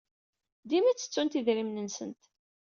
Dima 0.69 0.91
ttettunt 0.93 1.37
idrimen-nsent. 1.39 2.21